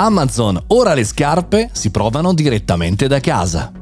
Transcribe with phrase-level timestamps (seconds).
[0.00, 3.72] Amazon, ora le scarpe si provano direttamente da casa.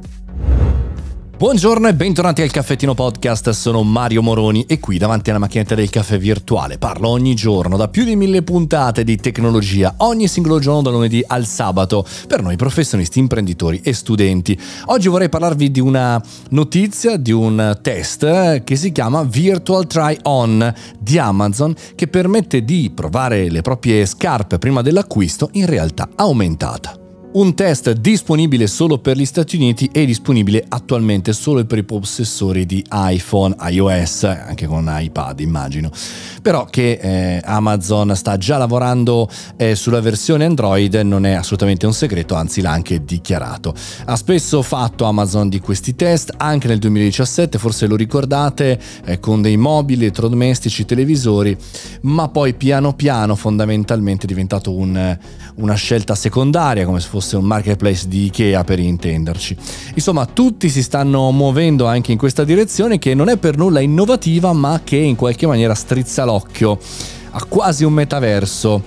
[1.39, 5.91] Buongiorno e bentornati al Caffettino Podcast, sono Mario Moroni e qui davanti alla macchinetta del
[5.91, 10.81] caffè virtuale parlo ogni giorno da più di mille puntate di tecnologia, ogni singolo giorno
[10.81, 14.59] da lunedì al sabato, per noi professionisti, imprenditori e studenti.
[14.87, 16.19] Oggi vorrei parlarvi di una
[16.53, 22.91] notizia, di un test che si chiama Virtual Try On di Amazon che permette di
[22.95, 27.06] provare le proprie scarpe prima dell'acquisto in realtà aumentata.
[27.37, 32.65] Un test disponibile solo per gli Stati Uniti e disponibile attualmente solo per i possessori
[32.65, 35.91] di iPhone, iOS, anche con iPad immagino.
[36.41, 41.93] Però che eh, Amazon sta già lavorando eh, sulla versione Android non è assolutamente un
[41.93, 43.75] segreto, anzi l'ha anche dichiarato.
[44.07, 49.43] Ha spesso fatto Amazon di questi test, anche nel 2017, forse lo ricordate, eh, con
[49.43, 51.55] dei mobili, elettrodomestici, televisori,
[52.03, 55.19] ma poi piano piano fondamentalmente è diventato un,
[55.57, 59.57] una scelta secondaria, come se fosse fosse un marketplace di Ikea per intenderci.
[59.95, 64.53] Insomma, tutti si stanno muovendo anche in questa direzione che non è per nulla innovativa,
[64.53, 66.79] ma che in qualche maniera strizza l'occhio
[67.31, 68.83] a quasi un metaverso,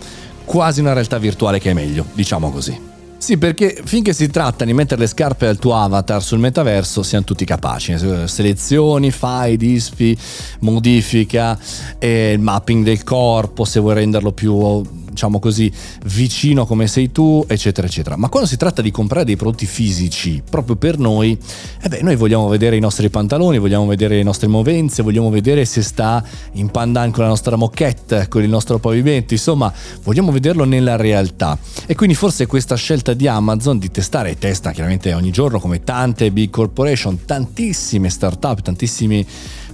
[0.45, 2.88] quasi una realtà virtuale che è meglio, diciamo così.
[3.17, 7.26] Sì, perché finché si tratta di mettere le scarpe al tuo avatar sul metaverso, siamo
[7.26, 7.98] tutti capaci.
[8.26, 10.17] Selezioni, fai, disfi,
[10.62, 11.60] modifica,
[12.00, 14.82] eh, il mapping del corpo, se vuoi renderlo più
[15.20, 15.70] diciamo così,
[16.06, 18.16] vicino come sei tu, eccetera, eccetera.
[18.16, 21.38] Ma quando si tratta di comprare dei prodotti fisici proprio per noi,
[21.81, 25.66] eh beh, noi vogliamo vedere i nostri pantaloni, vogliamo vedere le nostre movenze, vogliamo vedere
[25.66, 30.64] se sta in pandan con la nostra moquette, con il nostro pavimento, insomma, vogliamo vederlo
[30.64, 31.58] nella realtà.
[31.86, 35.83] E quindi forse questa scelta di Amazon di testare, e testa chiaramente ogni giorno come
[35.83, 39.26] tante big corporation, tantissime startup, tantissimi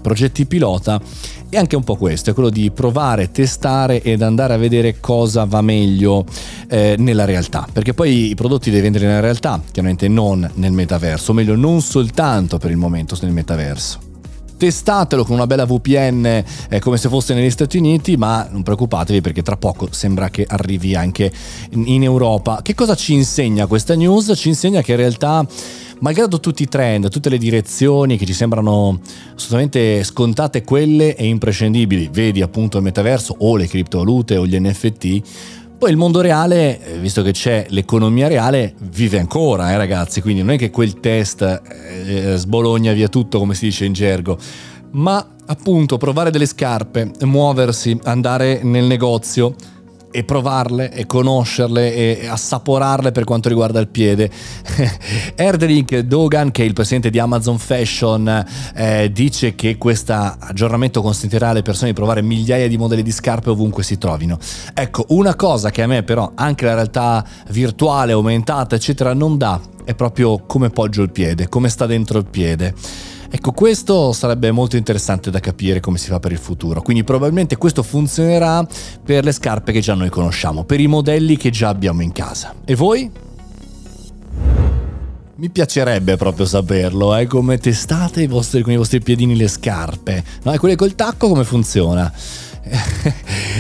[0.06, 1.02] progetti pilota
[1.50, 5.45] è anche un po' questo, è quello di provare, testare ed andare a vedere cosa
[5.45, 6.25] va meglio
[6.70, 11.31] eh, nella realtà, perché poi i prodotti devi vendere nella realtà, chiaramente non nel metaverso,
[11.31, 14.14] o meglio non soltanto per il momento nel metaverso
[14.58, 19.20] testatelo con una bella VPN eh, come se fosse negli Stati Uniti, ma non preoccupatevi
[19.20, 21.30] perché tra poco sembra che arrivi anche
[21.71, 22.61] in, in Europa.
[22.61, 24.32] Che cosa ci insegna questa news?
[24.33, 25.45] Ci insegna che in realtà
[26.00, 29.00] malgrado tutti i trend, tutte le direzioni che ci sembrano
[29.36, 35.22] assolutamente scontate quelle e imprescindibili, vedi appunto il metaverso o le criptovalute o gli NFT,
[35.78, 40.42] poi il mondo reale, eh, visto che c'è l'economia reale, vive ancora, eh, ragazzi, quindi
[40.42, 44.38] non è che quel test eh, sbologna via tutto, come si dice in gergo,
[44.92, 49.54] ma appunto provare delle scarpe, muoversi, andare nel negozio,
[50.15, 54.31] e provarle e conoscerle e assaporarle per quanto riguarda il piede.
[55.36, 61.49] Erdrich Dogan, che è il presidente di Amazon Fashion, eh, dice che questo aggiornamento consentirà
[61.49, 64.39] alle persone di provare migliaia di modelli di scarpe ovunque si trovino.
[64.73, 69.59] Ecco, una cosa che a me però anche la realtà virtuale, aumentata, eccetera, non dà
[69.83, 72.73] è proprio come poggio il piede, come sta dentro il piede.
[73.30, 76.81] Ecco, questo sarebbe molto interessante da capire come si fa per il futuro.
[76.81, 78.65] Quindi probabilmente questo funzionerà
[79.03, 82.53] per le scarpe che già noi conosciamo, per i modelli che già abbiamo in casa.
[82.64, 83.11] E voi?
[85.37, 90.23] Mi piacerebbe proprio saperlo, eh, come testate i vostri, con i vostri piedini le scarpe.
[90.43, 90.53] No?
[90.53, 92.11] E quelle col tacco come funziona?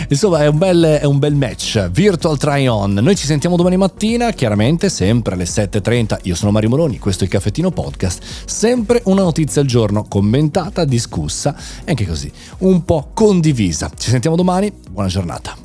[0.09, 1.89] Insomma, è un, bel, è un, bel, match.
[1.89, 2.93] Virtual Try On.
[2.93, 6.19] Noi ci sentiamo domani mattina, chiaramente, sempre alle 7.30.
[6.23, 8.21] Io sono Mario Moloni, questo è il Caffettino Podcast.
[8.45, 13.91] Sempre una notizia al giorno, commentata, discussa e anche così, un po' condivisa.
[13.95, 14.71] Ci sentiamo domani.
[14.89, 15.64] Buona giornata.